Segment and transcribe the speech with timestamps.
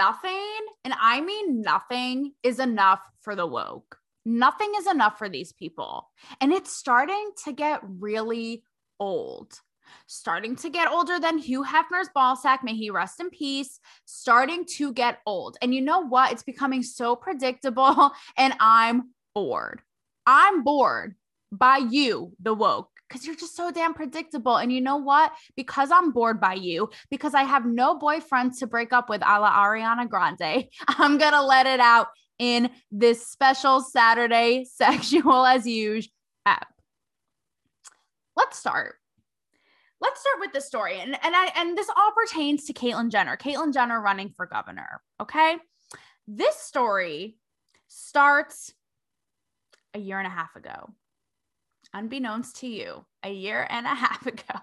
[0.00, 3.98] nothing, and I mean nothing, is enough for the woke.
[4.24, 6.08] Nothing is enough for these people.
[6.40, 8.64] And it's starting to get really
[8.98, 9.52] old.
[10.06, 12.64] Starting to get older than Hugh Hefner's ball sack.
[12.64, 13.78] May he rest in peace.
[14.06, 15.58] Starting to get old.
[15.60, 16.32] And you know what?
[16.32, 19.82] It's becoming so predictable, and I'm bored.
[20.26, 21.14] I'm bored
[21.52, 24.56] by you, the woke because you're just so damn predictable.
[24.56, 25.32] And you know what?
[25.56, 29.40] Because I'm bored by you, because I have no boyfriend to break up with a
[29.40, 35.66] la Ariana Grande, I'm going to let it out in this special Saturday sexual as
[35.66, 36.12] usual
[36.46, 36.68] app.
[38.36, 38.94] Let's start.
[40.00, 40.98] Let's start with the story.
[40.98, 43.36] And, and I and this all pertains to Caitlyn Jenner.
[43.36, 45.02] Caitlyn Jenner running for governor.
[45.20, 45.56] Okay.
[46.26, 47.36] This story
[47.88, 48.72] starts
[49.92, 50.94] a year and a half ago
[51.92, 54.60] unbeknownst to you, a year and a half ago.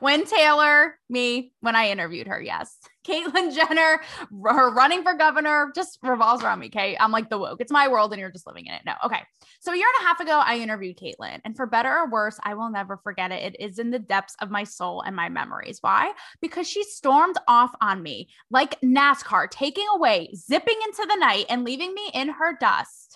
[0.00, 2.76] When Taylor, me, when I interviewed her, yes,
[3.06, 4.00] Caitlyn Jenner,
[4.44, 6.66] her running for governor just revolves around me.
[6.66, 6.96] Okay.
[6.98, 7.60] I'm like the woke.
[7.60, 8.82] It's my world and you're just living in it.
[8.84, 8.92] No.
[9.04, 9.22] Okay.
[9.60, 11.40] So a year and a half ago, I interviewed Caitlyn.
[11.44, 13.54] And for better or worse, I will never forget it.
[13.54, 15.78] It is in the depths of my soul and my memories.
[15.80, 16.12] Why?
[16.40, 21.64] Because she stormed off on me like NASCAR, taking away, zipping into the night and
[21.64, 23.09] leaving me in her dust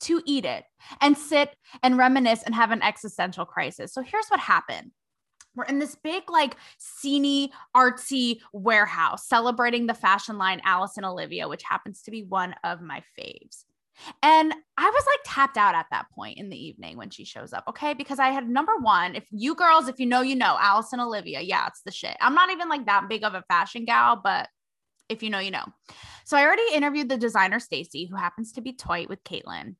[0.00, 0.64] to eat it
[1.00, 3.92] and sit and reminisce and have an existential crisis.
[3.92, 4.92] So here's what happened.
[5.54, 11.48] We're in this big, like, sceney, artsy warehouse celebrating the fashion line Alice and Olivia,
[11.48, 13.64] which happens to be one of my faves.
[14.22, 17.52] And I was like tapped out at that point in the evening when she shows
[17.52, 17.64] up.
[17.68, 17.94] Okay.
[17.94, 21.02] Because I had number one, if you girls, if you know, you know, Alice and
[21.02, 21.40] Olivia.
[21.40, 22.16] Yeah, it's the shit.
[22.20, 24.48] I'm not even like that big of a fashion gal, but
[25.08, 25.64] if you know, you know.
[26.24, 29.74] So I already interviewed the designer Stacy, who happens to be toy with Caitlyn.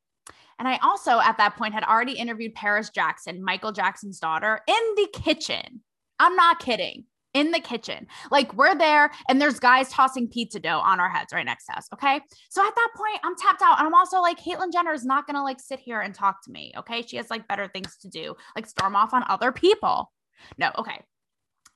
[0.59, 4.95] And I also, at that point, had already interviewed Paris Jackson, Michael Jackson's daughter, in
[4.97, 5.83] the kitchen.
[6.19, 7.05] I'm not kidding.
[7.35, 8.07] In the kitchen.
[8.31, 11.77] Like we're there and there's guys tossing pizza dough on our heads right next to
[11.77, 11.87] us.
[11.93, 12.21] Okay.
[12.49, 13.79] So at that point, I'm tapped out.
[13.79, 16.43] And I'm also like, Caitlyn Jenner is not going to like sit here and talk
[16.47, 16.73] to me.
[16.77, 17.03] Okay.
[17.03, 20.11] She has like better things to do, like storm off on other people.
[20.57, 20.71] No.
[20.79, 21.01] Okay.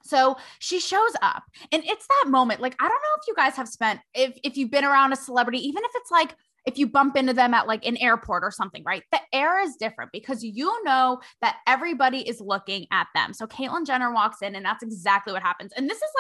[0.03, 2.61] So she shows up and it's that moment.
[2.61, 5.17] Like, I don't know if you guys have spent, if, if you've been around a
[5.17, 8.51] celebrity, even if it's like if you bump into them at like an airport or
[8.51, 9.03] something, right?
[9.11, 13.33] The air is different because you know that everybody is looking at them.
[13.35, 15.73] So Caitlyn Jenner walks in, and that's exactly what happens.
[15.77, 16.11] And this is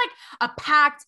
[0.41, 1.07] like a packed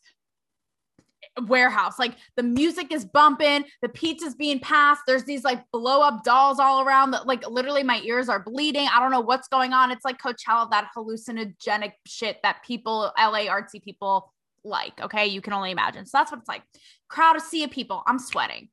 [1.47, 1.99] warehouse.
[1.99, 5.03] Like the music is bumping, the pizza's being passed.
[5.07, 8.89] There's these like blow up dolls all around that, like, literally, my ears are bleeding.
[8.93, 9.91] I don't know what's going on.
[9.91, 14.33] It's like Coachella, that hallucinogenic shit that people, LA artsy people,
[14.65, 15.01] like.
[15.01, 15.27] Okay.
[15.27, 16.07] You can only imagine.
[16.07, 16.63] So that's what it's like.
[17.09, 18.03] Crowd of sea of people.
[18.07, 18.69] I'm sweating.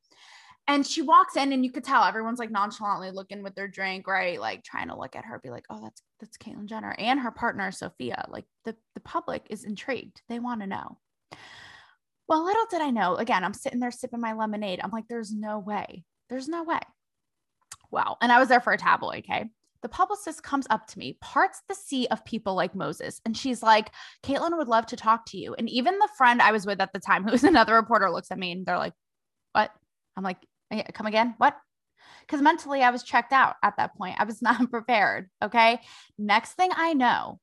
[0.72, 4.08] And she walks in and you could tell everyone's like nonchalantly looking with their drink,
[4.08, 4.40] right?
[4.40, 7.30] Like trying to look at her, be like, oh, that's that's Caitlyn Jenner and her
[7.30, 8.26] partner Sophia.
[8.30, 10.22] Like the, the public is intrigued.
[10.30, 10.98] They want to know.
[12.30, 14.80] Well, little did I know, again, I'm sitting there sipping my lemonade.
[14.82, 16.06] I'm like, there's no way.
[16.30, 16.80] There's no way.
[17.92, 19.50] Well, and I was there for a tabloid, okay?
[19.82, 23.62] The publicist comes up to me, parts the sea of people like Moses, and she's
[23.62, 23.92] like,
[24.24, 25.54] Caitlyn would love to talk to you.
[25.56, 28.32] And even the friend I was with at the time, who was another reporter, looks
[28.32, 28.94] at me and they're like,
[29.52, 29.72] What?
[30.16, 30.38] I'm like,
[30.94, 31.36] Come again?
[31.38, 31.56] What?
[32.22, 34.16] Because mentally I was checked out at that point.
[34.20, 35.30] I was not prepared.
[35.44, 35.80] Okay.
[36.18, 37.40] Next thing I know,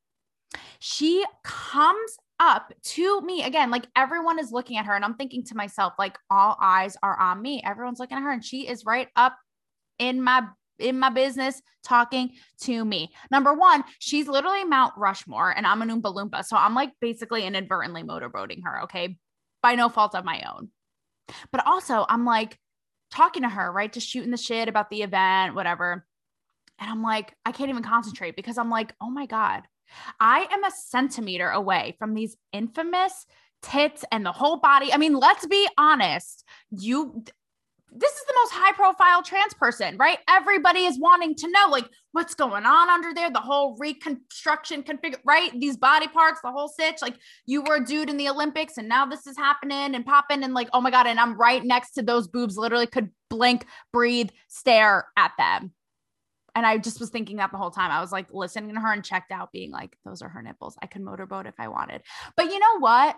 [0.78, 3.70] she comes up to me again.
[3.70, 7.18] Like everyone is looking at her, and I'm thinking to myself, like, all eyes are
[7.18, 7.62] on me.
[7.64, 9.36] Everyone's looking at her, and she is right up
[9.98, 10.44] in my
[10.78, 12.30] in my business talking
[12.62, 13.12] to me.
[13.30, 16.44] Number one, she's literally Mount Rushmore and I'm an Oompa Loompa.
[16.44, 18.82] So I'm like basically inadvertently motorboating her.
[18.82, 19.18] Okay.
[19.62, 20.70] By no fault of my own.
[21.50, 22.58] But also, I'm like,
[23.10, 23.92] talking to her, right?
[23.92, 26.06] Just shooting the shit about the event, whatever.
[26.78, 29.62] And I'm like, I can't even concentrate because I'm like, oh my God,
[30.20, 33.26] I am a centimeter away from these infamous
[33.62, 34.92] tits and the whole body.
[34.92, 36.44] I mean, let's be honest.
[36.70, 37.24] You,
[37.90, 40.18] this is the most high profile trans person, right?
[40.28, 45.18] Everybody is wanting to know like what's going on under there, the whole reconstruction configure,
[45.24, 45.50] right?
[45.58, 47.00] These body parts, the whole stitch.
[47.00, 47.16] Like
[47.46, 50.54] you were a dude in the Olympics and now this is happening and popping and
[50.54, 51.06] like, oh my God.
[51.06, 55.72] And I'm right next to those boobs, literally could blink, breathe, stare at them.
[56.54, 57.90] And I just was thinking that the whole time.
[57.90, 60.76] I was like listening to her and checked out, being like, those are her nipples.
[60.82, 62.02] I could motorboat if I wanted.
[62.36, 63.16] But you know what?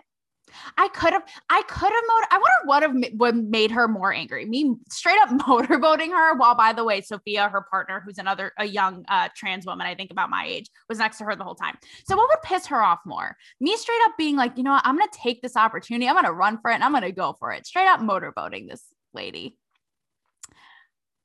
[0.77, 2.27] I could have, I could have motor.
[2.31, 4.45] I wonder what have what made her more angry.
[4.45, 6.35] Me straight up motorboating her.
[6.35, 9.95] While by the way, Sophia, her partner, who's another a young uh, trans woman, I
[9.95, 11.77] think about my age, was next to her the whole time.
[12.05, 13.35] So what would piss her off more?
[13.59, 14.85] Me straight up being like, you know what?
[14.85, 16.07] I'm gonna take this opportunity.
[16.07, 16.75] I'm gonna run for it.
[16.75, 17.65] and I'm gonna go for it.
[17.65, 18.83] Straight up motorboating this
[19.13, 19.57] lady,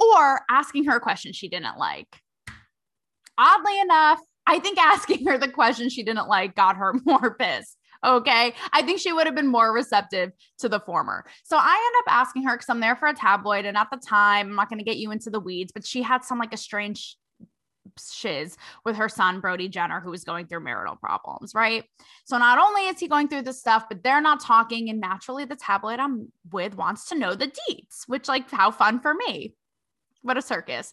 [0.01, 2.09] or asking her a question she didn't like.
[3.39, 7.76] Oddly enough, I think asking her the question she didn't like got her more pissed.
[8.05, 8.55] Okay.
[8.73, 11.25] I think she would have been more receptive to the former.
[11.45, 13.65] So I end up asking her because I'm there for a tabloid.
[13.65, 16.03] And at the time, I'm not going to get you into the weeds, but she
[16.03, 17.17] had some like a strange
[17.99, 21.85] shiz with her son, Brody Jenner, who was going through marital problems, right?
[22.25, 24.91] So not only is he going through this stuff, but they're not talking.
[24.91, 29.01] And naturally, the tabloid I'm with wants to know the deets, which, like, how fun
[29.01, 29.55] for me.
[30.23, 30.93] What a circus.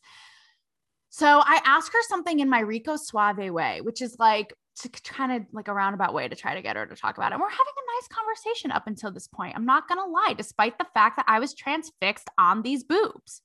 [1.09, 5.31] So I ask her something in my Rico Suave way, which is like, to kind
[5.31, 7.35] of like a roundabout way to try to get her to talk about it.
[7.35, 9.55] And we're having a nice conversation up until this point.
[9.55, 13.41] I'm not to lie, despite the fact that I was transfixed on these boobs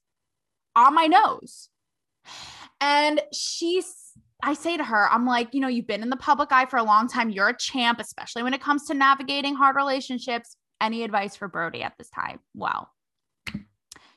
[0.75, 1.69] on my nose.
[2.80, 3.92] And she's,
[4.42, 6.78] I say to her, I'm like, you know, you've been in the public eye for
[6.78, 7.30] a long time.
[7.30, 10.56] You're a champ, especially when it comes to navigating hard relationships.
[10.80, 12.38] Any advice for Brody at this time?
[12.54, 12.88] Well,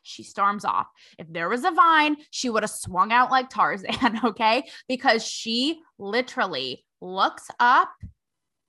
[0.03, 0.87] she storms off.
[1.17, 4.67] If there was a vine, she would have swung out like Tarzan, okay?
[4.87, 7.89] Because she literally looks up,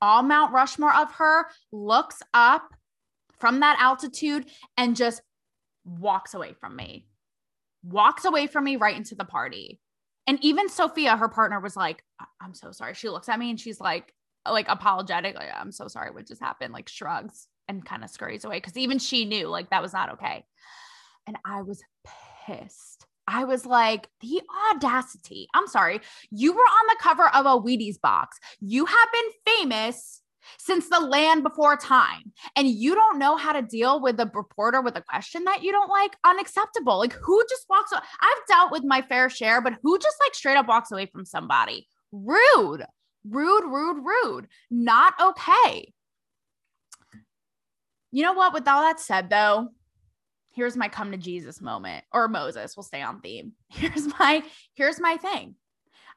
[0.01, 2.75] all Mount Rushmore of her, looks up
[3.39, 4.47] from that altitude
[4.77, 5.23] and just
[5.85, 7.07] walks away from me
[7.83, 9.81] walks away from me right into the party.
[10.27, 12.05] And even Sophia, her partner, was like,
[12.41, 12.95] I'm so sorry.
[12.95, 14.15] She looks at me and she's like,
[14.49, 18.45] like apologetic, like, I'm so sorry what just happened, like shrugs and kind of scurries
[18.45, 18.61] away.
[18.61, 20.45] Cause even she knew like that was not okay.
[21.27, 21.83] And I was
[22.47, 23.07] pissed.
[23.27, 25.49] I was like, the audacity.
[25.55, 26.01] I'm sorry.
[26.31, 28.39] You were on the cover of a Wheaties box.
[28.61, 30.23] You have been famous
[30.59, 34.81] since the land before time and you don't know how to deal with a reporter
[34.81, 36.17] with a question that you don't like?
[36.25, 36.99] Unacceptable.
[36.99, 40.57] Like who just walks i've dealt with my fair share but who just like straight
[40.57, 41.87] up walks away from somebody?
[42.11, 42.85] Rude.
[43.29, 44.49] Rude rude rude.
[44.71, 45.93] Not okay.
[48.11, 48.53] You know what?
[48.53, 49.69] With all that said though
[50.55, 54.43] here's my come to jesus moment or moses we'll stay on theme here's my
[54.75, 55.55] here's my thing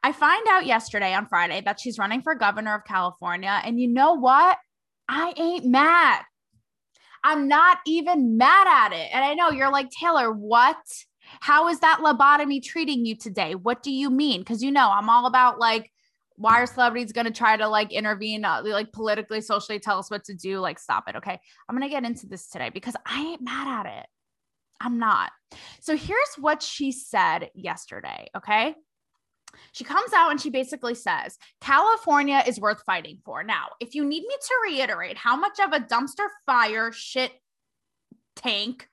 [0.04, 3.60] I find out yesterday on Friday that she's running for governor of California.
[3.64, 4.60] And you know what?
[5.10, 6.22] I ain't mad.
[7.24, 9.10] I'm not even mad at it.
[9.12, 10.78] And I know you're like, Taylor, what?
[11.40, 13.56] How is that lobotomy treating you today?
[13.56, 14.42] What do you mean?
[14.42, 15.92] Because you know, I'm all about like,
[16.36, 20.12] why are celebrities going to try to like intervene, uh, like politically, socially, tell us
[20.12, 20.60] what to do?
[20.60, 21.16] Like, stop it.
[21.16, 21.40] Okay.
[21.68, 24.06] I'm going to get into this today because I ain't mad at it.
[24.82, 25.32] I'm not.
[25.82, 28.28] So here's what she said yesterday.
[28.36, 28.76] Okay.
[29.72, 33.44] She comes out and she basically says, California is worth fighting for.
[33.44, 37.32] Now, if you need me to reiterate how much of a dumpster fire shit
[38.36, 38.90] tank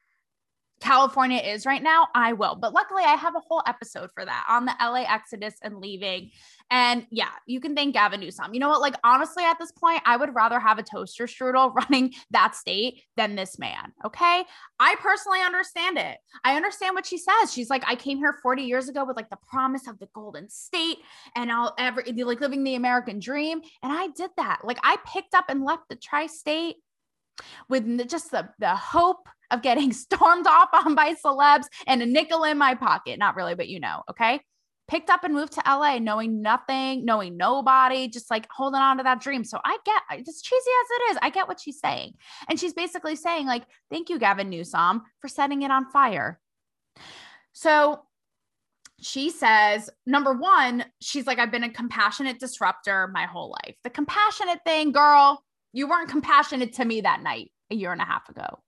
[0.83, 2.57] California is right now, I will.
[2.57, 6.33] But luckily, I have a whole episode for that on the LA Exodus and leaving.
[6.73, 8.53] And yeah, you can thank Gavin Newsom.
[8.53, 8.81] You know what?
[8.81, 13.03] Like, honestly, at this point, I would rather have a toaster strudel running that state
[13.17, 13.93] than this man.
[14.05, 14.43] Okay.
[14.81, 16.19] I personally understand it.
[16.43, 17.53] I understand what she says.
[17.53, 20.49] She's like, I came here 40 years ago with like the promise of the golden
[20.49, 20.99] state
[21.37, 23.61] and I'll ever like living the American dream.
[23.85, 24.63] And I did that.
[24.65, 26.77] Like, I picked up and left the tri state
[27.69, 32.45] with just the, the hope of getting stormed off on by celebs and a nickel
[32.45, 33.19] in my pocket.
[33.19, 34.41] Not really, but you know, okay.
[34.89, 39.05] Picked up and moved to LA knowing nothing, knowing nobody, just like holding on to
[39.05, 39.45] that dream.
[39.45, 42.15] So I get as cheesy as it is, I get what she's saying.
[42.49, 46.41] And she's basically saying, like, thank you, Gavin Newsom, for setting it on fire.
[47.53, 48.03] So
[49.01, 53.77] she says, number one, she's like, I've been a compassionate disruptor my whole life.
[53.85, 58.05] The compassionate thing, girl, you weren't compassionate to me that night a year and a
[58.05, 58.63] half ago.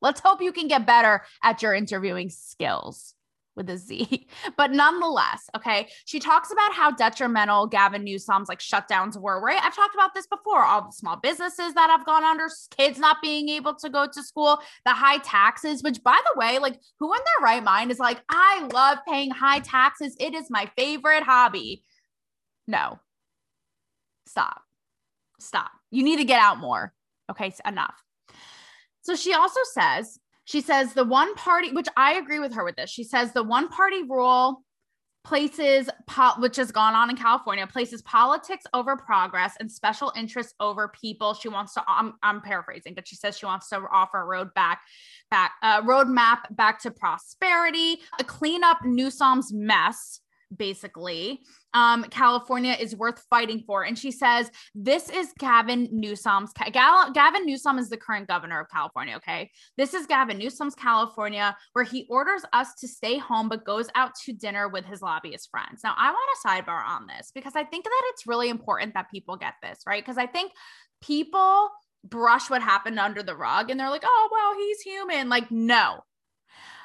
[0.00, 3.14] Let's hope you can get better at your interviewing skills
[3.58, 4.26] with a Z.
[4.56, 9.60] But nonetheless, okay, she talks about how detrimental Gavin Newsom's like shutdowns were, right?
[9.62, 10.64] I've talked about this before.
[10.64, 14.22] All the small businesses that have gone under, kids not being able to go to
[14.22, 17.98] school, the high taxes, which by the way, like who in their right mind is
[17.98, 20.16] like, I love paying high taxes.
[20.18, 21.84] It is my favorite hobby.
[22.66, 22.98] No,
[24.26, 24.62] stop,
[25.40, 25.70] stop.
[25.90, 26.92] You need to get out more.
[27.30, 27.94] Okay, enough.
[29.08, 32.76] So she also says, she says the one party, which I agree with her with
[32.76, 32.90] this.
[32.90, 34.62] She says the one party rule
[35.24, 40.52] places, po- which has gone on in California, places politics over progress and special interests
[40.60, 41.32] over people.
[41.32, 44.52] She wants to, I'm, I'm paraphrasing, but she says she wants to offer a road
[44.52, 44.82] back,
[45.30, 50.20] back, uh, roadmap back to prosperity, a clean up Newsom's mess
[50.56, 51.40] basically
[51.74, 53.84] um, California is worth fighting for.
[53.84, 56.52] And she says, This is Gavin Newsom's.
[56.72, 59.16] Gavin Newsom is the current governor of California.
[59.16, 59.50] Okay.
[59.76, 64.14] This is Gavin Newsom's California, where he orders us to stay home, but goes out
[64.24, 65.80] to dinner with his lobbyist friends.
[65.84, 69.10] Now, I want a sidebar on this because I think that it's really important that
[69.10, 70.02] people get this, right?
[70.02, 70.52] Because I think
[71.02, 71.70] people
[72.04, 75.28] brush what happened under the rug and they're like, oh, well, he's human.
[75.28, 76.00] Like, no.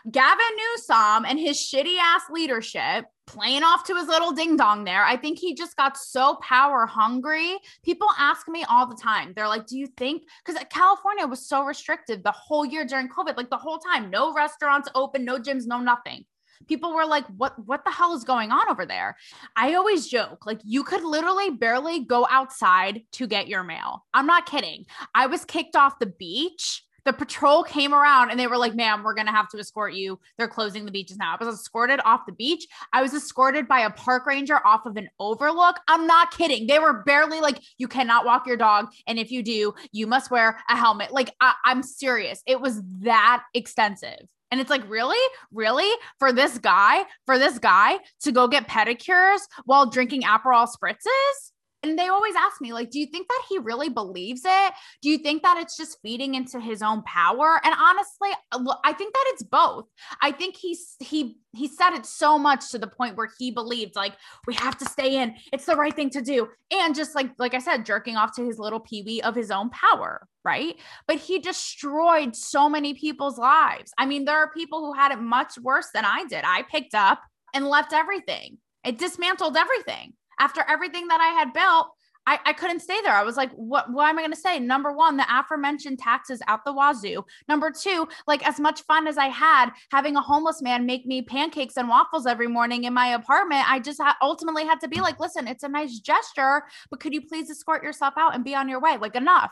[0.10, 5.03] Gavin Newsom and his shitty ass leadership playing off to his little ding dong there.
[5.03, 7.57] I think he just got so power hungry.
[7.83, 9.33] People ask me all the time.
[9.35, 13.37] They're like, "Do you think cuz California was so restrictive the whole year during COVID,
[13.37, 16.25] like the whole time, no restaurants open, no gyms, no nothing."
[16.67, 19.17] People were like, "What what the hell is going on over there?"
[19.55, 24.05] I always joke, like you could literally barely go outside to get your mail.
[24.13, 24.85] I'm not kidding.
[25.15, 29.03] I was kicked off the beach the patrol came around and they were like, ma'am,
[29.03, 30.19] we're going to have to escort you.
[30.38, 31.36] They're closing the beaches now.
[31.39, 32.65] I was escorted off the beach.
[32.93, 35.79] I was escorted by a park ranger off of an overlook.
[35.88, 36.67] I'm not kidding.
[36.67, 38.88] They were barely like, you cannot walk your dog.
[39.07, 41.12] And if you do, you must wear a helmet.
[41.12, 42.41] Like, I- I'm serious.
[42.45, 44.19] It was that extensive.
[44.51, 45.17] And it's like, really?
[45.51, 45.91] Really?
[46.19, 51.52] For this guy, for this guy to go get pedicures while drinking Aperol spritzes?
[51.83, 54.73] And they always ask me like do you think that he really believes it?
[55.01, 57.59] Do you think that it's just feeding into his own power?
[57.63, 59.85] And honestly uh, i think that it's both.
[60.21, 63.95] I think he's he he said it so much to the point where he believed
[63.95, 64.13] like
[64.47, 65.35] we have to stay in.
[65.51, 66.47] It's the right thing to do.
[66.71, 69.69] And just like like i said jerking off to his little peewee of his own
[69.69, 70.75] power right?
[71.07, 73.93] But he destroyed so many people's lives.
[73.97, 76.43] I mean there are people who had it much worse than i did.
[76.45, 77.21] I picked up
[77.53, 78.57] and left everything.
[78.83, 81.87] It dismantled everything after everything that I had built,
[82.25, 83.13] I, I couldn't stay there.
[83.13, 84.57] I was like, what, what am I going to say?
[84.59, 87.25] Number one, the aforementioned taxes out the wazoo.
[87.49, 91.21] Number two, like as much fun as I had having a homeless man make me
[91.21, 95.01] pancakes and waffles every morning in my apartment, I just ha- ultimately had to be
[95.01, 98.55] like, listen, it's a nice gesture, but could you please escort yourself out and be
[98.55, 98.97] on your way?
[98.97, 99.51] Like, enough.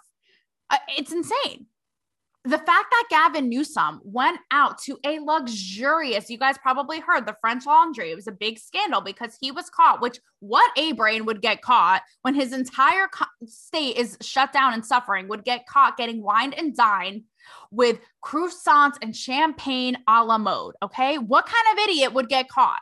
[0.70, 1.66] Uh, it's insane
[2.44, 7.36] the fact that Gavin Newsom went out to a luxurious, you guys probably heard the
[7.40, 8.10] French Laundry.
[8.10, 11.62] It was a big scandal because he was caught, which what a brain would get
[11.62, 16.24] caught when his entire co- state is shut down and suffering, would get caught getting
[16.24, 17.24] wined and dined
[17.70, 20.76] with croissants and champagne a la mode.
[20.82, 21.20] Okay.
[21.20, 22.80] What kind of idiot would get caught?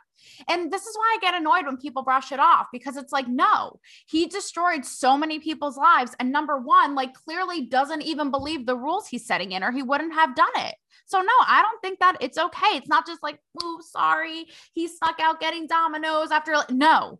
[0.48, 3.28] And this is why I get annoyed when people brush it off because it's like,
[3.28, 6.14] no, he destroyed so many people's lives.
[6.18, 9.82] And number one, like clearly doesn't even believe the rules he's setting in, or he
[9.82, 10.74] wouldn't have done it.
[11.06, 12.76] So, no, I don't think that it's okay.
[12.76, 16.54] It's not just like, oh, sorry, he stuck out getting dominoes after.
[16.70, 17.18] No,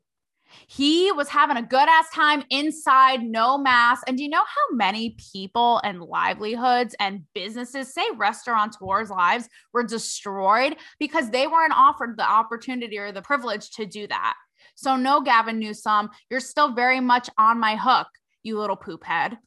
[0.67, 4.05] he was having a good ass time inside, no mask.
[4.07, 9.85] And do you know how many people and livelihoods and businesses, say restaurateurs' lives, were
[9.85, 14.35] destroyed because they weren't offered the opportunity or the privilege to do that?
[14.75, 18.09] So, no, Gavin Newsom, you're still very much on my hook,
[18.43, 19.39] you little poop head.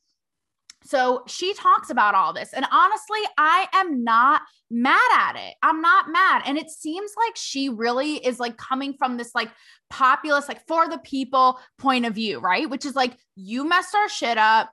[0.86, 2.54] So she talks about all this.
[2.54, 5.56] And honestly, I am not mad at it.
[5.62, 6.44] I'm not mad.
[6.46, 9.50] And it seems like she really is like coming from this like
[9.94, 12.68] populist, like for the people point of view, right?
[12.68, 14.72] Which is like, you messed our shit up.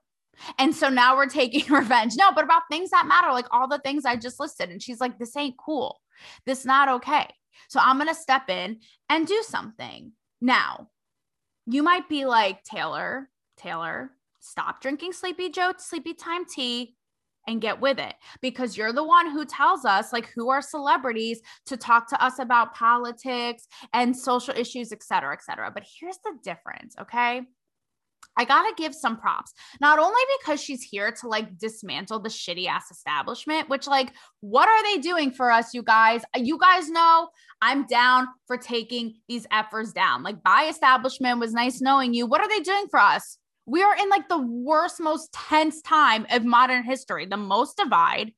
[0.59, 2.15] And so now we're taking revenge.
[2.17, 4.71] No, but about things that matter, like all the things I just listed.
[4.71, 6.01] And she's like, this ain't cool.
[6.47, 7.29] This not okay.
[7.69, 8.79] So I'm going to step in
[9.11, 10.13] and do something.
[10.41, 10.89] Now,
[11.67, 16.97] you might be like, Taylor, Taylor, stop drinking sleepy joe sleepy time tea
[17.47, 21.41] and get with it because you're the one who tells us like who are celebrities
[21.67, 26.19] to talk to us about politics and social issues et cetera et cetera but here's
[26.25, 27.43] the difference okay
[28.37, 32.67] I gotta give some props, not only because she's here to like dismantle the shitty
[32.67, 36.23] ass establishment, which, like, what are they doing for us, you guys?
[36.35, 37.29] You guys know
[37.61, 40.23] I'm down for taking these efforts down.
[40.23, 42.27] Like, by establishment was nice knowing you.
[42.27, 43.37] What are they doing for us?
[43.71, 48.33] We are in like the worst, most tense time of modern history, the most divide,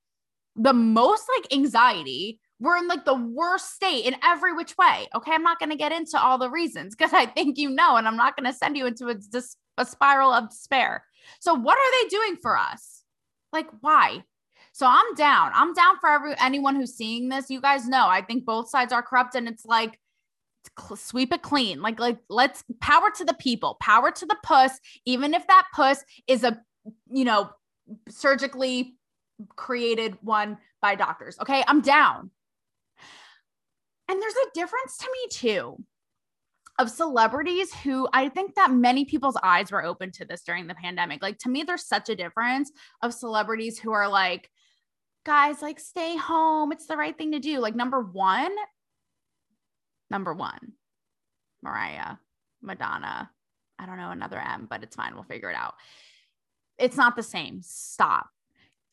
[0.56, 2.38] the most like anxiety.
[2.60, 5.08] We're in like the worst state in every which way.
[5.14, 5.32] Okay.
[5.32, 8.06] I'm not going to get into all the reasons because I think you know, and
[8.06, 9.16] I'm not going to send you into a,
[9.78, 11.04] a spiral of despair.
[11.40, 13.02] So, what are they doing for us?
[13.52, 14.24] Like, why?
[14.72, 15.52] So I'm down.
[15.54, 17.50] I'm down for every anyone who's seeing this.
[17.50, 19.98] You guys know I think both sides are corrupt, and it's like
[20.96, 21.82] sweep it clean.
[21.82, 26.04] Like, like let's power to the people, power to the puss, even if that puss
[26.26, 26.60] is a,
[27.10, 27.50] you know,
[28.08, 28.96] surgically
[29.56, 31.38] created one by doctors.
[31.40, 31.64] Okay.
[31.66, 32.30] I'm down.
[34.08, 35.84] And there's a difference to me too
[36.78, 40.74] of celebrities who I think that many people's eyes were open to this during the
[40.74, 41.22] pandemic.
[41.22, 44.50] Like to me, there's such a difference of celebrities who are like,
[45.24, 46.72] guys, like stay home.
[46.72, 47.60] It's the right thing to do.
[47.60, 48.50] Like, number one,
[50.12, 50.74] number one.
[51.62, 52.16] Mariah,
[52.60, 53.30] Madonna.
[53.78, 55.14] I don't know another M, but it's fine.
[55.14, 55.74] We'll figure it out.
[56.78, 57.62] It's not the same.
[57.62, 58.28] Stop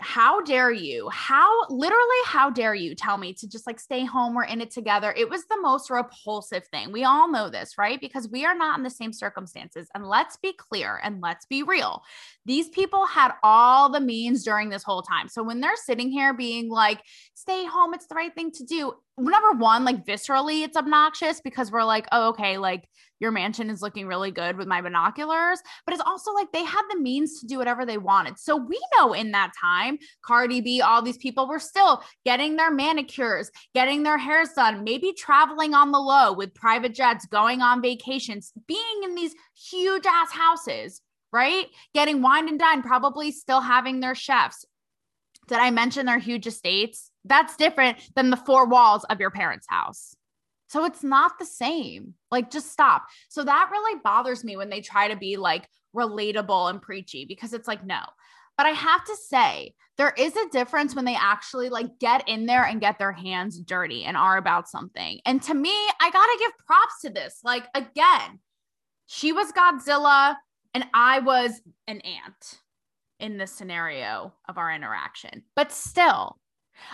[0.01, 1.09] how dare you?
[1.09, 4.33] How literally, how dare you tell me to just like stay home?
[4.33, 5.13] We're in it together.
[5.15, 6.93] It was the most repulsive thing.
[6.93, 7.99] We all know this, right?
[7.99, 9.89] Because we are not in the same circumstances.
[9.93, 12.01] And let's be clear and let's be real.
[12.45, 15.27] These people had all the means during this whole time.
[15.27, 17.01] So when they're sitting here being like,
[17.33, 18.93] stay home, it's the right thing to do.
[19.19, 22.87] Number one, like viscerally, it's obnoxious because we're like, oh, okay, like
[23.19, 25.61] your mansion is looking really good with my binoculars.
[25.85, 28.39] But it's also like they had the means to do whatever they wanted.
[28.39, 32.71] So we know in that time, Cardi B, all these people were still getting their
[32.71, 37.81] manicures, getting their hairs done, maybe traveling on the low with private jets, going on
[37.81, 39.35] vacations, being in these
[39.69, 41.67] huge ass houses, right?
[41.93, 44.65] Getting wine and dine, probably still having their chefs.
[45.47, 47.08] Did I mention their huge estates?
[47.25, 50.15] That's different than the four walls of your parents' house.
[50.67, 52.13] So it's not the same.
[52.31, 53.05] Like, just stop.
[53.27, 57.53] So that really bothers me when they try to be like relatable and preachy because
[57.53, 57.99] it's like, no.
[58.55, 62.45] But I have to say, there is a difference when they actually like get in
[62.45, 65.19] there and get their hands dirty and are about something.
[65.25, 67.39] And to me, I got to give props to this.
[67.43, 68.39] Like, again,
[69.07, 70.35] she was Godzilla
[70.73, 72.59] and I was an ant
[73.19, 75.43] in this scenario of our interaction.
[75.55, 76.37] But still,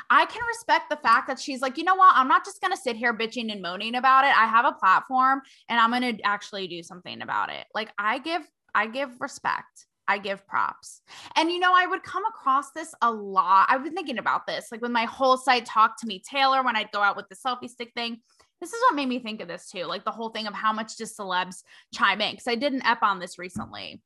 [0.09, 2.15] I can respect the fact that she's like, you know what?
[2.15, 4.37] I'm not just going to sit here bitching and moaning about it.
[4.37, 7.65] I have a platform and I'm going to actually do something about it.
[7.73, 9.85] Like I give I give respect.
[10.07, 11.01] I give props.
[11.35, 13.67] And you know, I would come across this a lot.
[13.69, 16.75] I've been thinking about this like when my whole site talked to me Taylor when
[16.75, 18.19] I'd go out with the selfie stick thing.
[18.61, 20.71] This is what made me think of this too, like the whole thing of how
[20.71, 21.63] much does celebs
[21.93, 22.31] chime in?
[22.31, 24.01] Because I did an ep on this recently.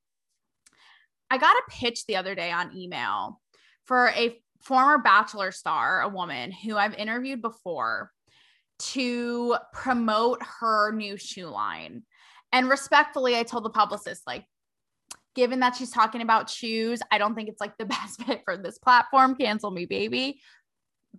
[1.30, 3.40] I got a pitch the other day on email
[3.86, 8.12] for a former Bachelor star, a woman who I've interviewed before,
[8.80, 12.04] to promote her new shoe line.
[12.52, 14.46] And respectfully, I told the publicist, like,
[15.36, 18.58] given that she's talking about shoes, I don't think it's like the best fit for
[18.58, 19.36] this platform.
[19.36, 20.42] Cancel me, baby.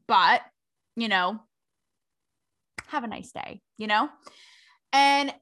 [0.06, 0.42] But,
[0.96, 1.40] you know,
[2.88, 4.08] have a nice day, you know?
[4.92, 5.32] And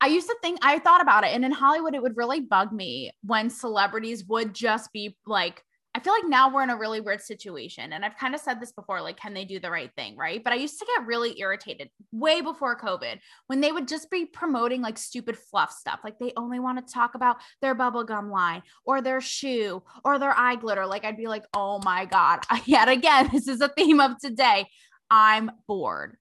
[0.00, 1.32] I used to think, I thought about it.
[1.32, 5.62] And in Hollywood, it would really bug me when celebrities would just be like,
[5.94, 7.92] I feel like now we're in a really weird situation.
[7.92, 10.16] And I've kind of said this before like, can they do the right thing?
[10.16, 10.42] Right.
[10.44, 14.26] But I used to get really irritated way before COVID when they would just be
[14.26, 16.00] promoting like stupid fluff stuff.
[16.04, 20.36] Like they only want to talk about their bubblegum line or their shoe or their
[20.36, 20.86] eye glitter.
[20.86, 24.66] Like I'd be like, oh my God, yet again, this is a theme of today.
[25.10, 26.16] I'm bored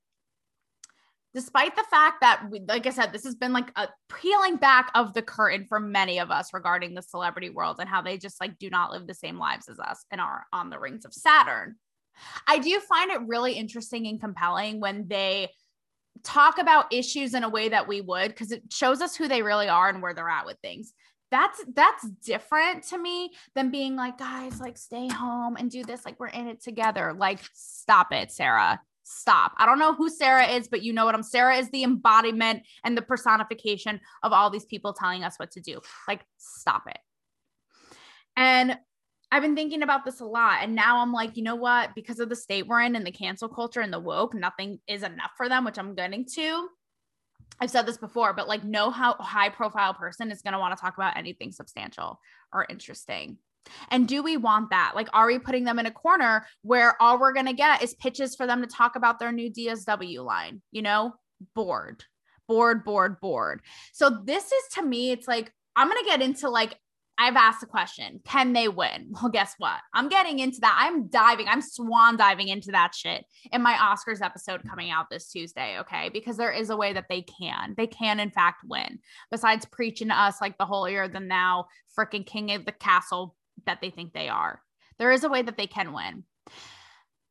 [1.33, 5.13] despite the fact that like i said this has been like a peeling back of
[5.13, 8.57] the curtain for many of us regarding the celebrity world and how they just like
[8.57, 11.75] do not live the same lives as us and are on the rings of saturn.
[12.47, 15.49] I do find it really interesting and compelling when they
[16.23, 19.41] talk about issues in a way that we would because it shows us who they
[19.41, 20.93] really are and where they're at with things.
[21.29, 26.05] That's that's different to me than being like guys like stay home and do this.
[26.05, 27.13] Like we're in it together.
[27.13, 29.53] Like stop it sarah stop.
[29.57, 32.63] I don't know who Sarah is, but you know what I'm Sarah is the embodiment
[32.83, 35.79] and the personification of all these people telling us what to do.
[36.07, 36.99] Like stop it.
[38.35, 38.77] And
[39.31, 41.95] I've been thinking about this a lot and now I'm like, you know what?
[41.95, 45.03] Because of the state we're in and the cancel culture and the woke, nothing is
[45.03, 46.67] enough for them, which I'm getting to.
[47.59, 50.77] I've said this before, but like no how high profile person is going to want
[50.77, 52.19] to talk about anything substantial
[52.53, 53.37] or interesting.
[53.89, 54.93] And do we want that?
[54.95, 57.95] Like, are we putting them in a corner where all we're going to get is
[57.95, 60.61] pitches for them to talk about their new DSW line?
[60.71, 61.13] You know,
[61.55, 62.03] bored,
[62.47, 63.61] bored, bored, bored.
[63.93, 66.77] So, this is to me, it's like, I'm going to get into like,
[67.19, 69.11] I've asked the question, can they win?
[69.17, 69.79] Well, guess what?
[69.93, 70.77] I'm getting into that.
[70.79, 75.31] I'm diving, I'm swan diving into that shit in my Oscars episode coming out this
[75.31, 75.79] Tuesday.
[75.79, 76.09] Okay.
[76.09, 77.73] Because there is a way that they can.
[77.75, 78.99] They can, in fact, win.
[79.31, 81.65] Besides preaching to us like the holier than thou
[81.97, 83.35] freaking king of the castle
[83.67, 84.61] that they think they are.
[84.97, 86.23] There is a way that they can win.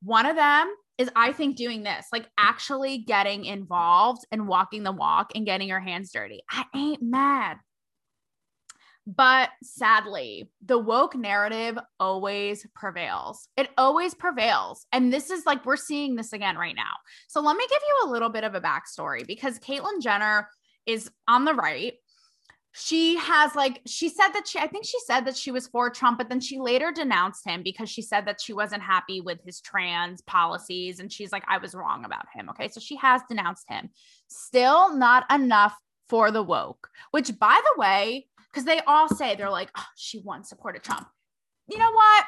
[0.02, 4.92] One of them is, I think, doing this, like actually getting involved and walking the
[4.92, 6.42] walk and getting your hands dirty.
[6.48, 7.58] I ain't mad.
[9.06, 13.48] But sadly, the woke narrative always prevails.
[13.56, 14.84] It always prevails.
[14.90, 16.94] And this is like, we're seeing this again right now.
[17.28, 20.48] So let me give you a little bit of a backstory because Caitlyn Jenner
[20.86, 21.94] is on the right
[22.78, 25.88] she has like she said that she I think she said that she was for
[25.88, 29.40] Trump, but then she later denounced him because she said that she wasn't happy with
[29.44, 32.50] his trans policies and she's like I was wrong about him.
[32.50, 32.68] Okay?
[32.68, 33.88] So she has denounced him.
[34.28, 35.74] Still not enough
[36.10, 36.88] for the woke.
[37.12, 41.08] Which by the way, cuz they all say they're like oh, she once supported Trump.
[41.68, 42.26] You know what?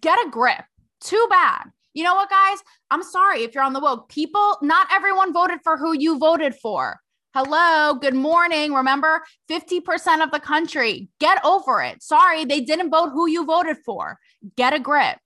[0.00, 0.64] Get a grip.
[1.00, 1.70] Too bad.
[1.94, 2.58] You know what, guys?
[2.90, 4.08] I'm sorry if you're on the woke.
[4.08, 7.01] People, not everyone voted for who you voted for.
[7.34, 8.74] Hello, good morning.
[8.74, 12.02] Remember, 50% of the country, get over it.
[12.02, 14.18] Sorry, they didn't vote who you voted for.
[14.54, 15.16] Get a grip.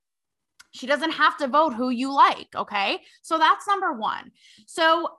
[0.71, 2.47] She doesn't have to vote who you like.
[2.55, 3.01] Okay.
[3.23, 4.31] So that's number one.
[4.69, 5.19] So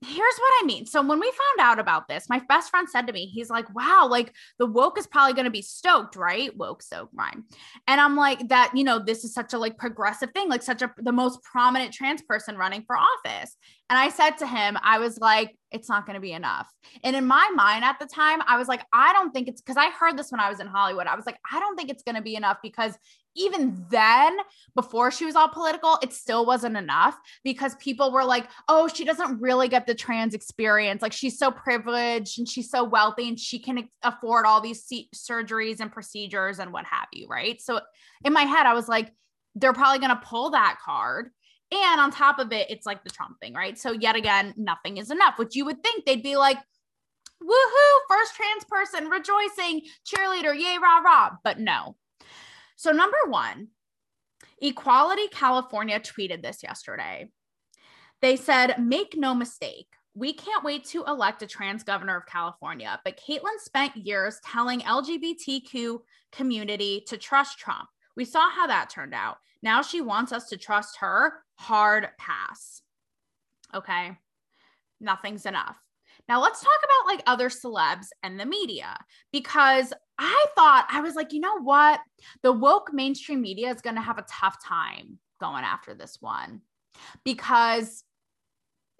[0.00, 0.86] here's what I mean.
[0.86, 3.72] So when we found out about this, my best friend said to me, he's like,
[3.74, 6.56] wow, like the woke is probably going to be stoked, right?
[6.56, 7.44] Woke stoked rhyme.
[7.88, 10.82] And I'm like, that, you know, this is such a like progressive thing, like such
[10.82, 13.56] a, the most prominent trans person running for office.
[13.90, 16.68] And I said to him, I was like, it's not going to be enough.
[17.02, 19.76] And in my mind at the time, I was like, I don't think it's because
[19.76, 21.06] I heard this when I was in Hollywood.
[21.06, 22.96] I was like, I don't think it's going to be enough because
[23.38, 24.36] even then,
[24.74, 29.04] before she was all political, it still wasn't enough because people were like, oh, she
[29.04, 31.00] doesn't really get the trans experience.
[31.00, 35.80] Like she's so privileged and she's so wealthy and she can afford all these surgeries
[35.80, 37.26] and procedures and what have you.
[37.28, 37.60] Right.
[37.60, 37.80] So
[38.24, 39.12] in my head, I was like,
[39.54, 41.30] they're probably going to pull that card.
[41.70, 43.78] And on top of it, it's like the Trump thing, right?
[43.78, 46.58] So yet again, nothing is enough, which you would think they'd be like,
[47.42, 51.30] woohoo, first trans person rejoicing, cheerleader, yay, rah, rah.
[51.44, 51.96] But no,
[52.78, 53.68] so, number one,
[54.62, 57.28] Equality California tweeted this yesterday.
[58.22, 63.00] They said, Make no mistake, we can't wait to elect a trans governor of California,
[63.04, 65.98] but Caitlyn spent years telling LGBTQ
[66.30, 67.88] community to trust Trump.
[68.16, 69.38] We saw how that turned out.
[69.60, 71.34] Now she wants us to trust her.
[71.56, 72.80] Hard pass.
[73.74, 74.16] Okay.
[75.00, 75.76] Nothing's enough.
[76.28, 78.96] Now let's talk about like other celebs and the media
[79.32, 82.00] because I thought I was like, you know what?
[82.42, 86.62] The woke mainstream media is going to have a tough time going after this one
[87.24, 88.02] because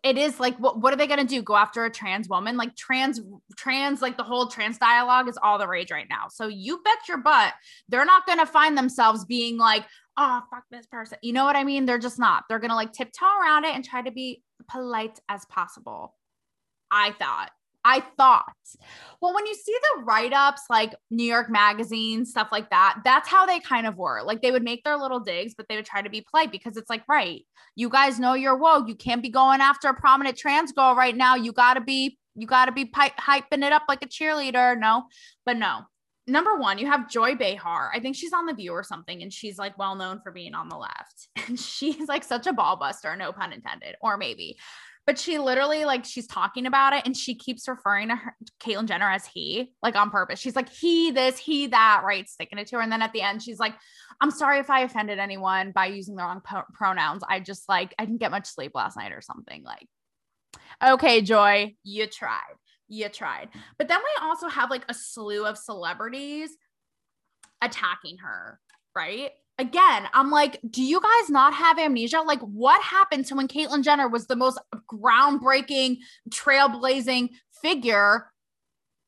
[0.05, 1.43] it is like what, what are they going to do?
[1.43, 2.57] Go after a trans woman?
[2.57, 3.21] Like trans
[3.57, 6.29] trans like the whole trans dialogue is all the rage right now.
[6.29, 7.53] So you bet your butt
[7.89, 9.85] they're not going to find themselves being like
[10.17, 11.19] oh fuck this person.
[11.23, 11.85] You know what i mean?
[11.85, 12.45] They're just not.
[12.49, 16.15] They're going to like tiptoe around it and try to be polite as possible
[16.91, 17.51] I thought.
[17.85, 18.45] I thought.
[19.21, 23.29] Well, when you see the write ups, like New York Magazine, stuff like that, that's
[23.29, 24.23] how they kind of were.
[24.23, 26.77] Like they would make their little digs, but they would try to be polite because
[26.77, 27.43] it's like, right,
[27.77, 28.89] you guys know you're woke.
[28.89, 31.35] You can't be going after a prominent trans girl right now.
[31.35, 34.79] You got to be, you got to be pi- hyping it up like a cheerleader.
[34.79, 35.05] No,
[35.47, 35.83] but no.
[36.27, 37.91] Number one, you have Joy Behar.
[37.95, 40.55] I think she's on The View or something, and she's like well known for being
[40.55, 41.29] on the left.
[41.49, 44.59] And she's like such a ball buster, no pun intended, or maybe
[45.09, 48.85] but she literally like she's talking about it and she keeps referring to her Caitlyn
[48.85, 50.39] Jenner as he, like on purpose.
[50.39, 52.29] She's like, he this, he that, right?
[52.29, 52.83] Sticking it to her.
[52.83, 53.73] And then at the end, she's like,
[54.21, 57.23] I'm sorry if I offended anyone by using the wrong po- pronouns.
[57.27, 59.63] I just like I didn't get much sleep last night or something.
[59.63, 59.87] Like,
[60.87, 62.57] okay, Joy, you tried.
[62.89, 63.49] You tried.
[63.79, 66.51] But then we also have like a slew of celebrities
[67.63, 68.61] attacking her,
[68.95, 69.31] right?
[69.59, 72.21] Again, I'm like, do you guys not have amnesia?
[72.21, 74.59] Like, what happened to when Caitlyn Jenner was the most
[74.91, 75.99] groundbreaking,
[76.31, 78.31] trailblazing figure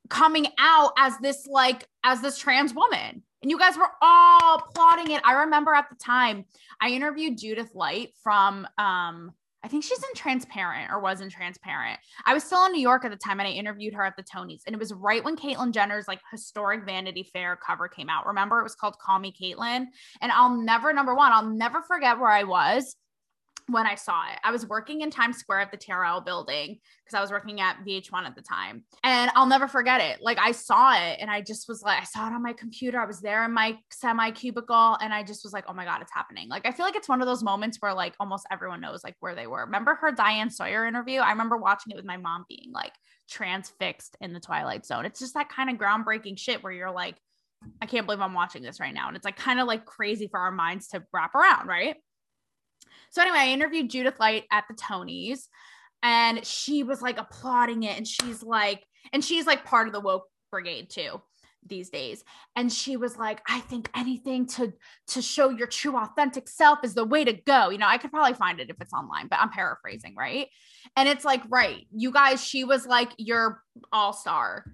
[0.09, 3.23] coming out as this, like, as this trans woman?
[3.43, 5.23] And you guys were all applauding it.
[5.25, 6.45] I remember at the time
[6.81, 9.33] I interviewed Judith Light from um
[9.63, 11.99] I think she's in Transparent or was in Transparent.
[12.25, 14.23] I was still in New York at the time and I interviewed her at the
[14.23, 14.63] Tonys.
[14.67, 18.27] And it was right when Caitlyn Jenner's like historic Vanity Fair cover came out.
[18.27, 19.87] Remember, it was called Call Me Caitlyn.
[20.23, 22.97] And I'll never, number one, I'll never forget where I was
[23.71, 24.39] when I saw it.
[24.43, 27.79] I was working in Times Square at the TRL building because I was working at
[27.87, 28.85] VH1 at the time.
[29.05, 30.23] And I'll never forget it.
[30.23, 33.01] Like I saw it and I just was like, I saw it on my computer.
[33.01, 36.03] I was there in my semi cubicle and I just was like, oh my God,
[36.03, 36.49] it's happening.
[36.49, 39.17] Like I feel like it's one of those moments where like almost everyone knows like
[39.21, 39.65] where they were.
[39.65, 41.21] Remember her Diane Sawyer interview?
[41.21, 42.93] I remember watching it with my mom being like
[43.29, 45.05] transfixed in the Twilight Zone.
[45.05, 47.17] It's just that kind of groundbreaking shit where you're like,
[47.81, 49.09] I can't believe I'm watching this right now.
[49.09, 51.97] And it's like kind of like crazy for our minds to wrap around, right?
[53.11, 55.49] So anyway, I interviewed Judith Light at the Tonys
[56.03, 60.01] and she was like applauding it and she's like and she's like part of the
[60.01, 61.21] woke brigade too
[61.67, 62.25] these days.
[62.57, 64.73] And she was like i think anything to
[65.09, 67.71] to show your true authentic self is the way to go.
[67.71, 70.49] You know i could probably find it if it's online but i'm paraphrasing right?
[70.97, 74.65] And it's like right you guys she was like your all-star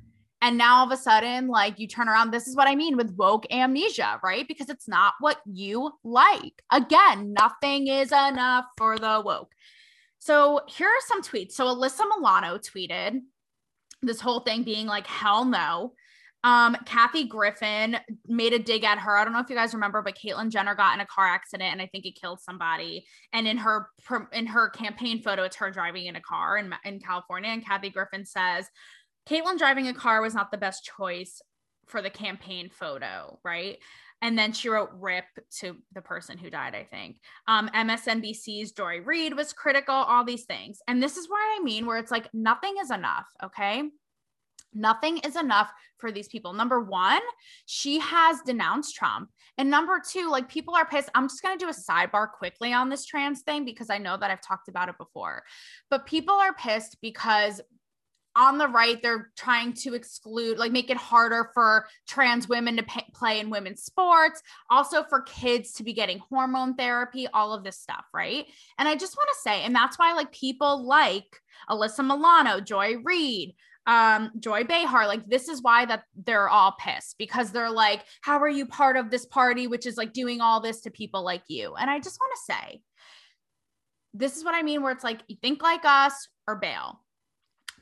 [0.47, 2.97] and now all of a sudden, like you turn around, this is what I mean
[2.97, 4.47] with woke amnesia, right?
[4.47, 6.63] Because it's not what you like.
[6.71, 9.51] Again, nothing is enough for the woke.
[10.21, 11.53] So here are some tweets.
[11.53, 13.23] So Alyssa Milano tweeted
[14.03, 15.95] this whole thing being like, hell no.
[16.45, 17.97] Um, Kathy Griffin
[18.29, 19.17] made a dig at her.
[19.17, 21.73] I don't know if you guys remember, but Caitlyn Jenner got in a car accident
[21.73, 23.05] and I think it killed somebody.
[23.33, 23.89] And in her
[24.33, 27.51] in her campaign photo, it's her driving in a car in, in California.
[27.51, 28.69] And Kathy Griffin says,
[29.29, 31.43] Caitlyn driving a car was not the best choice
[31.87, 33.79] for the campaign photo, right?
[34.23, 35.27] And then she wrote RIP
[35.59, 37.21] to the person who died, I think.
[37.49, 40.79] Um, MSNBC's Joy Reid was critical, all these things.
[40.89, 43.27] And this is what I mean, where it's like nothing is enough.
[43.45, 43.85] Okay.
[44.73, 46.53] Nothing is enough for these people.
[46.53, 47.21] Number one,
[47.67, 49.31] she has denounced Trump.
[49.59, 51.09] And number two, like people are pissed.
[51.15, 54.17] I'm just going to do a sidebar quickly on this trans thing because I know
[54.19, 55.45] that I've talked about it before.
[55.89, 57.61] But people are pissed because
[58.37, 62.83] on the right they're trying to exclude like make it harder for trans women to
[62.83, 67.65] pay, play in women's sports also for kids to be getting hormone therapy all of
[67.65, 68.47] this stuff right?
[68.79, 72.97] And i just want to say and that's why like people like alyssa milano joy
[73.03, 73.55] reid
[73.87, 78.39] um joy behar like this is why that they're all pissed because they're like how
[78.39, 81.43] are you part of this party which is like doing all this to people like
[81.49, 81.75] you?
[81.75, 82.81] And i just want to say
[84.13, 87.01] this is what i mean where it's like you think like us or bail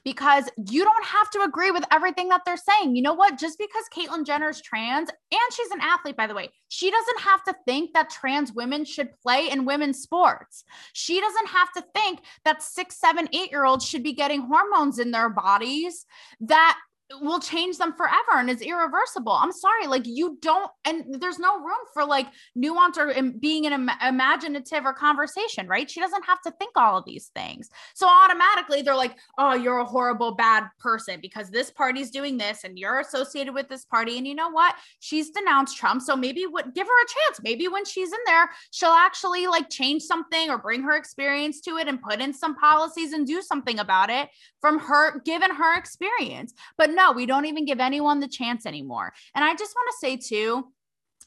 [0.04, 2.94] because you don't have to agree with everything that they're saying.
[2.94, 3.38] You know what?
[3.38, 7.20] Just because Caitlyn Jenner is trans and she's an athlete, by the way, she doesn't
[7.20, 10.64] have to think that trans women should play in women's sports.
[10.92, 14.98] She doesn't have to think that six, seven, eight year olds should be getting hormones
[14.98, 16.04] in their bodies
[16.40, 16.78] that
[17.20, 19.32] will change them forever and is irreversible.
[19.32, 23.72] I'm sorry, like you don't, and there's no room for like nuance or being an
[23.72, 25.90] Im- imaginative or conversation, right?
[25.90, 27.68] She doesn't have to think all of these things.
[27.94, 32.64] So automatically they're like, oh, you're a horrible, bad person because this party's doing this
[32.64, 34.16] and you're associated with this party.
[34.16, 34.74] And you know what?
[35.00, 36.00] She's denounced Trump.
[36.00, 37.40] So maybe what give her a chance.
[37.42, 41.76] Maybe when she's in there, she'll actually like change something or bring her experience to
[41.76, 44.28] it and put in some policies and do something about it
[44.60, 46.54] from her, given her experience.
[46.78, 49.12] But no, we don't even give anyone the chance anymore.
[49.34, 50.64] And I just want to say, too,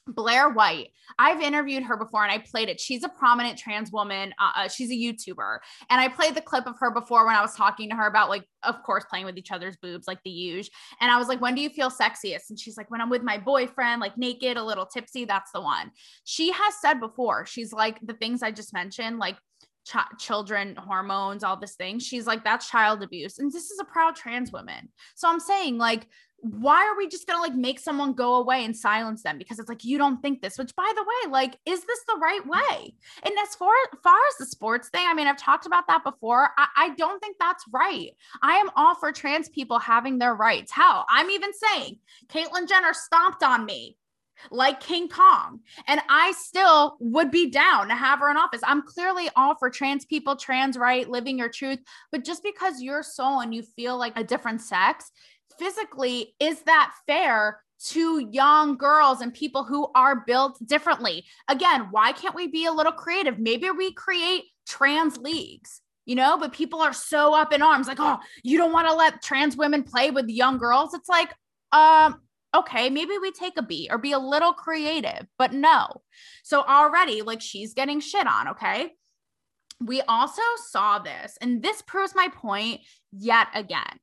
[0.08, 0.90] Blair White.
[1.20, 2.80] I've interviewed her before and I played it.
[2.80, 4.34] She's a prominent trans woman.
[4.40, 5.60] Uh, uh, she's a YouTuber.
[5.90, 8.30] And I played the clip of her before when I was talking to her about,
[8.30, 10.70] like, of course, playing with each other's boobs, like the huge.
[11.02, 12.50] And I was like, when do you feel sexiest?
[12.50, 15.62] And she's like, when I'm with my boyfriend, like naked, a little tipsy, that's the
[15.62, 15.92] one.
[16.24, 19.38] She has said before, she's like, the things I just mentioned, like,
[19.88, 23.40] ch- children hormones all this thing she's like that's child abuse.
[23.40, 24.90] And this is a proud trans woman.
[25.16, 26.08] So i'm saying like
[26.42, 29.40] why are we just gonna like make someone go away and silence them?
[29.40, 32.20] Because it's like you don't think this which by the way like is this the
[32.22, 32.94] right way?
[33.24, 33.74] And as far,
[34.04, 36.50] far as the sports thing i mean i've talked about that before.
[36.58, 38.12] I, I don't think that's right.
[38.42, 40.72] I am all for trans people having their rights.
[40.72, 41.06] How?
[41.10, 41.98] I'm even saying
[42.28, 43.98] caitlyn jenner stomped on me
[44.52, 45.60] like King Kong.
[45.88, 48.62] And I still would be down to have her in office.
[48.64, 51.80] I'm clearly all for trans people, trans right, living your truth.
[52.12, 55.12] But just because you're soul and you feel like a different sex,
[55.58, 61.26] physically, is that fair to young girls and people who are built differently?
[61.48, 63.40] Again, why can't we be a little creative?
[63.40, 68.00] Maybe we create trans leagues you know, but people are so up in arms like,
[68.00, 70.94] oh, you don't want to let trans women play with young girls.
[70.94, 71.34] It's like,
[71.74, 72.22] um,
[72.60, 76.02] okay, maybe we take a beat or be a little creative, but no.
[76.44, 78.92] So already, like, she's getting shit on, okay?
[79.80, 84.00] We also saw this, and this proves my point yet again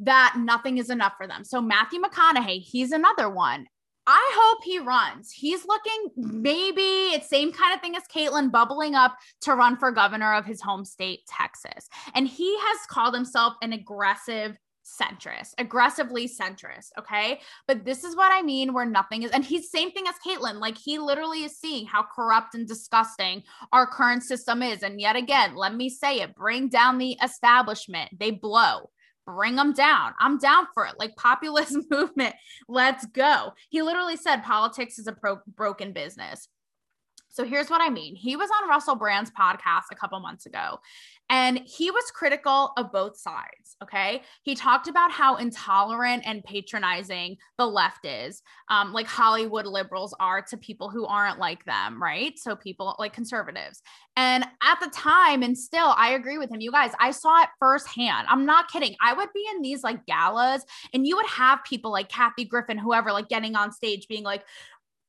[0.00, 1.44] that nothing is enough for them.
[1.44, 3.66] So, Matthew McConaughey, he's another one.
[4.06, 5.32] I hope he runs.
[5.32, 9.90] He's looking maybe it's same kind of thing as Caitlyn bubbling up to run for
[9.90, 11.88] governor of his home state, Texas.
[12.14, 16.90] And he has called himself an aggressive centrist, aggressively centrist.
[16.98, 17.40] Okay.
[17.66, 20.60] But this is what I mean where nothing is, and he's same thing as Caitlyn.
[20.60, 24.82] Like he literally is seeing how corrupt and disgusting our current system is.
[24.82, 28.10] And yet again, let me say it bring down the establishment.
[28.18, 28.90] They blow.
[29.26, 30.12] Bring them down.
[30.20, 30.94] I'm down for it.
[31.00, 32.36] Like populist movement.
[32.68, 33.54] Let's go.
[33.70, 36.48] He literally said politics is a pro- broken business.
[37.36, 38.16] So here's what I mean.
[38.16, 40.80] He was on Russell Brand's podcast a couple months ago,
[41.28, 43.76] and he was critical of both sides.
[43.82, 44.22] Okay.
[44.42, 50.40] He talked about how intolerant and patronizing the left is, um, like Hollywood liberals are
[50.40, 52.02] to people who aren't like them.
[52.02, 52.38] Right.
[52.38, 53.82] So people like conservatives.
[54.16, 56.62] And at the time, and still, I agree with him.
[56.62, 58.26] You guys, I saw it firsthand.
[58.30, 58.96] I'm not kidding.
[59.02, 62.78] I would be in these like galas, and you would have people like Kathy Griffin,
[62.78, 64.42] whoever, like getting on stage being like,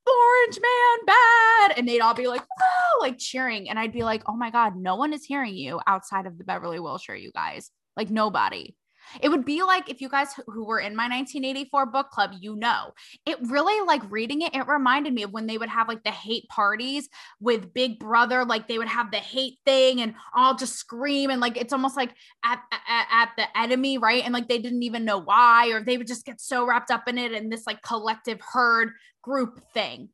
[0.08, 1.78] orange man bad.
[1.78, 3.70] And they'd all be like oh like cheering.
[3.70, 6.44] And i'd be like oh my god no one is hearing you outside of the
[6.44, 7.72] beverly wilshire you guys.
[7.96, 8.76] Like nobody
[9.22, 12.56] it would be like if you guys who were in my 1984 book club, you
[12.56, 12.92] know,
[13.26, 16.12] it really like reading it, it reminded me of when they would have like the
[16.12, 20.76] hate parties with Big Brother, like they would have the hate thing and all just
[20.76, 24.24] scream and like it's almost like at, at, at the enemy, right?
[24.24, 27.08] And like they didn't even know why, or they would just get so wrapped up
[27.08, 28.92] in it and this like collective herd
[29.22, 30.10] group thing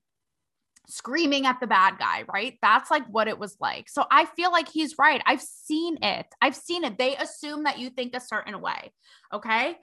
[0.88, 2.58] screaming at the bad guy, right?
[2.62, 3.90] That's like what it was like.
[3.90, 5.22] So I feel like he's right.
[5.26, 6.26] I've seen it.
[6.42, 6.98] I've seen it.
[6.98, 8.92] They assume that you think a certain way.
[9.34, 9.78] Okay.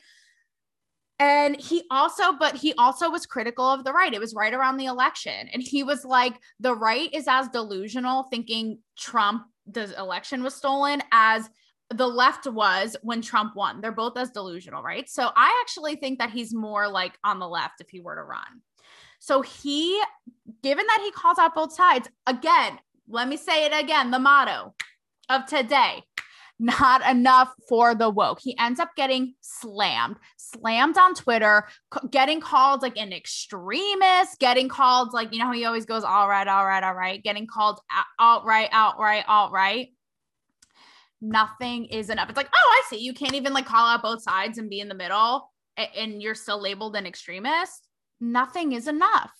[1.18, 4.12] And he also, but he also was critical of the right.
[4.12, 5.48] It was right around the election.
[5.52, 11.02] And he was like, the right is as delusional thinking Trump, the election was stolen,
[11.12, 11.48] as
[11.90, 13.80] the left was when Trump won.
[13.80, 15.10] They're both as delusional, right?
[15.10, 18.22] So I actually think that he's more like on the left if he were to
[18.22, 18.62] run.
[19.20, 20.02] So he,
[20.62, 24.74] given that he calls out both sides, again, let me say it again the motto
[25.28, 26.02] of today
[26.61, 28.38] not enough for the woke.
[28.42, 34.68] He ends up getting slammed, slammed on Twitter, c- getting called like an extremist, getting
[34.68, 37.80] called like, you know, he always goes, all right, all right, all right, getting called
[38.20, 39.94] outright, outright, outright.
[41.22, 42.28] Nothing is enough.
[42.28, 43.02] It's like, oh, I see.
[43.02, 46.35] You can't even like call out both sides and be in the middle and you're
[46.35, 47.88] still labeled an extremist.
[48.20, 49.33] Nothing is enough.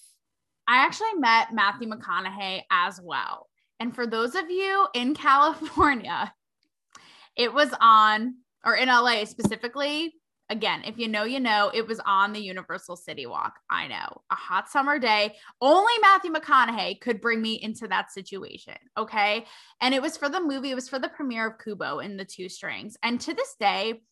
[0.66, 3.49] I actually met Matthew McConaughey as well.
[3.79, 6.33] And for those of you in California
[7.37, 10.14] it was on, or in LA specifically.
[10.51, 13.55] Again, if you know, you know, it was on the Universal City Walk.
[13.71, 15.37] I know a hot summer day.
[15.61, 18.75] Only Matthew McConaughey could bring me into that situation.
[18.99, 19.47] Okay.
[19.81, 22.25] And it was for the movie, it was for the premiere of Kubo and the
[22.25, 22.97] two strings.
[23.03, 24.03] And to this day,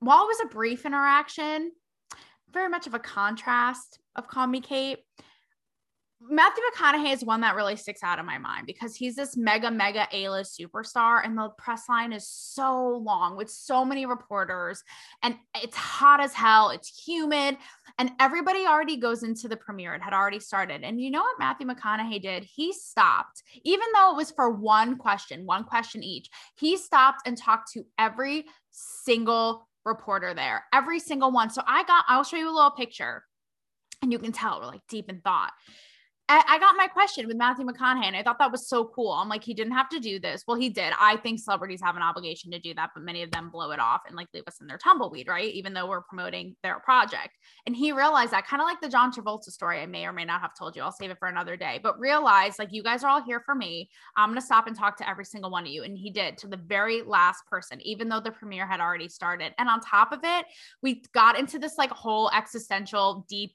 [0.00, 1.72] while it was a brief interaction,
[2.52, 4.98] very much of a contrast of Call Me Kate.
[6.30, 9.70] Matthew McConaughey is one that really sticks out in my mind because he's this mega,
[9.70, 14.84] mega A list superstar, and the press line is so long with so many reporters,
[15.22, 16.70] and it's hot as hell.
[16.70, 17.56] It's humid,
[17.98, 19.94] and everybody already goes into the premiere.
[19.94, 20.84] It had already started.
[20.84, 22.44] And you know what Matthew McConaughey did?
[22.44, 26.30] He stopped, even though it was for one question, one question each.
[26.56, 31.50] He stopped and talked to every single reporter there, every single one.
[31.50, 33.24] So I got, I'll show you a little picture,
[34.02, 35.52] and you can tell we're like deep in thought
[36.28, 39.12] I, got my question with Matthew McConaughey, and I thought that was so cool.
[39.12, 40.44] I'm like, he didn't have to do this.
[40.46, 40.92] Well, he did.
[40.98, 43.80] I think celebrities have an obligation to do that, but many of them blow it
[43.80, 45.52] off and like leave us in their tumbleweed, right?
[45.52, 47.36] Even though we're promoting their project.
[47.66, 50.24] And he realized that kind of like the John Travolta story, I may or may
[50.24, 50.82] not have told you.
[50.82, 53.54] I'll save it for another day, but realize like you guys are all here for
[53.54, 53.90] me.
[54.16, 55.82] I'm going to stop and talk to every single one of you.
[55.82, 59.52] And he did to the very last person, even though the premiere had already started.
[59.58, 60.46] And on top of it,
[60.82, 63.54] we got into this like whole existential, deep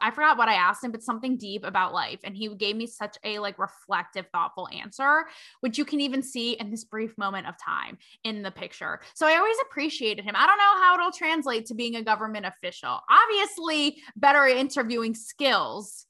[0.00, 2.20] I forgot what I asked him, but something deep about life.
[2.24, 5.24] And he gave me such a like reflective, thoughtful answer,
[5.60, 9.00] which you can even see in this brief moment of time in the picture.
[9.14, 10.34] So I always appreciated him.
[10.36, 13.00] I don't know how it'll translate to being a government official.
[13.10, 16.06] Obviously, better interviewing skills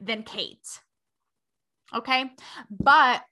[0.00, 0.66] than Kate.
[1.94, 2.30] Okay.
[2.70, 3.22] But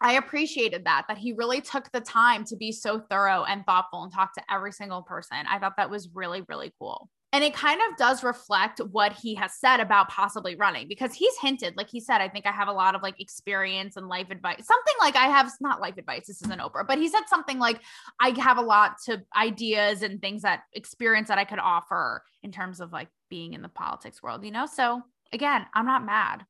[0.00, 4.02] I appreciated that, that he really took the time to be so thorough and thoughtful
[4.02, 5.38] and talk to every single person.
[5.48, 7.08] I thought that was really, really cool.
[7.34, 11.34] And it kind of does reflect what he has said about possibly running because he's
[11.42, 14.30] hinted, like he said, I think I have a lot of like experience and life
[14.30, 14.64] advice.
[14.64, 17.80] Something like I have not life advice, this isn't Oprah, but he said something like
[18.20, 22.52] I have a lot to ideas and things that experience that I could offer in
[22.52, 24.66] terms of like being in the politics world, you know?
[24.66, 26.46] So again, I'm not mad.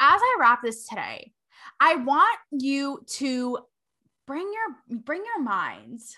[0.00, 1.30] As I wrap this today,
[1.80, 3.58] I want you to
[4.26, 6.16] bring your bring your minds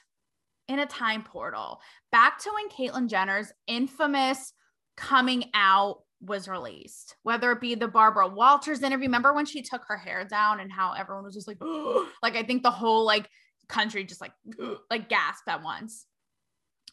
[0.69, 4.53] in a time portal back to when Caitlyn Jenner's infamous
[4.97, 9.07] coming out was released, whether it be the Barbara Walters interview.
[9.07, 11.59] Remember when she took her hair down and how everyone was just like,
[12.23, 13.29] like I think the whole like
[13.69, 14.33] country just like
[14.91, 16.07] like gasped at once.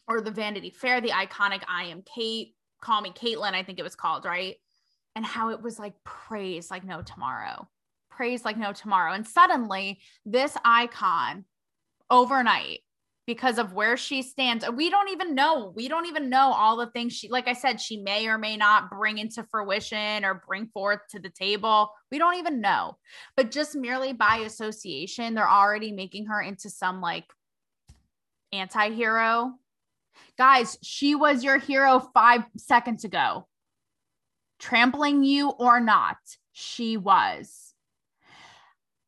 [0.06, 3.84] Or the Vanity Fair, the iconic I am Kate, call me Caitlyn, I think it
[3.84, 4.56] was called, right?
[5.16, 7.66] And how it was like praised like no tomorrow,
[8.10, 9.14] praised like no tomorrow.
[9.14, 11.46] And suddenly, this icon
[12.10, 12.80] overnight
[13.26, 14.68] because of where she stands.
[14.68, 15.72] We don't even know.
[15.74, 18.56] We don't even know all the things she, like I said, she may or may
[18.56, 21.90] not bring into fruition or bring forth to the table.
[22.10, 22.98] We don't even know.
[23.36, 27.24] But just merely by association, they're already making her into some like
[28.52, 29.54] anti hero.
[30.36, 33.46] Guys, she was your hero five seconds ago.
[34.58, 36.18] Trampling you or not,
[36.52, 37.74] she was.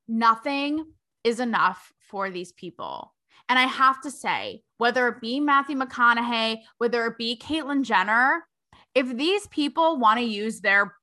[0.09, 0.87] Nothing
[1.23, 3.13] is enough for these people
[3.49, 8.47] and I have to say, whether it be Matthew McConaughey, whether it be Caitlyn Jenner,
[8.95, 10.95] if these people want to use their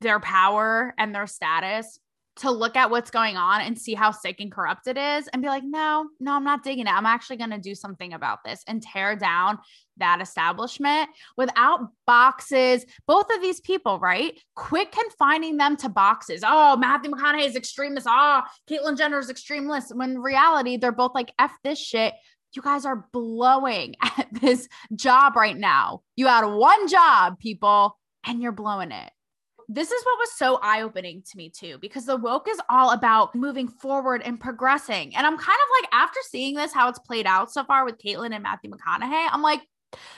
[0.00, 2.00] their power and their status
[2.42, 5.42] to look at what's going on and see how sick and corrupt it is and
[5.42, 6.92] be like, no, no, I'm not digging it.
[6.92, 9.58] I'm actually going to do something about this and tear down
[9.98, 12.84] that establishment without boxes.
[13.06, 14.36] Both of these people, right?
[14.56, 16.42] Quit confining them to boxes.
[16.44, 18.08] Oh, Matthew McConaughey is extremist.
[18.10, 19.94] Oh, Caitlyn Jenner is extremist.
[19.94, 22.12] When reality, they're both like, F this shit.
[22.54, 26.02] You guys are blowing at this job right now.
[26.16, 29.12] You had one job, people, and you're blowing it
[29.68, 32.90] this is what was so eye opening to me too, because the woke is all
[32.90, 35.14] about moving forward and progressing.
[35.16, 37.98] And I'm kind of like, after seeing this, how it's played out so far with
[37.98, 39.62] Caitlyn and Matthew McConaughey, I'm like,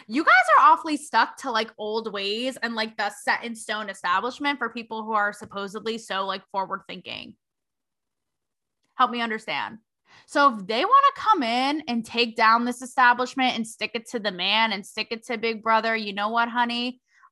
[0.06, 3.90] you guys are awfully stuck to like old ways and like the set in stone
[3.90, 7.34] establishment for people who are supposedly so like forward thinking.
[8.94, 9.78] Help me understand.
[10.26, 14.08] So if they want to come in and take down this establishment and stick it
[14.10, 17.00] to the man and stick it to Big Brother, you know what, honey?